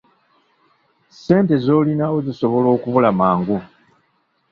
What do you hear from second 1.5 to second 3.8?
z'olinawo zisobola okubula mangu.